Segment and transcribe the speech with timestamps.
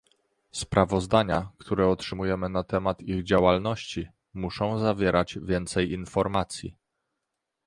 [0.51, 6.75] Sprawozdania, które otrzymujemy na temat ich działalności, muszą zawierać więcej informacji